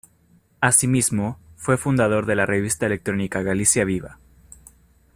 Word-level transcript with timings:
Asimismo, 0.61 1.37
fue 1.57 1.77
fundador 1.77 2.25
de 2.25 2.35
la 2.35 2.47
revista 2.47 2.87
electrónica 2.87 3.43
Galicia 3.43 3.85
Viva. 3.85 4.17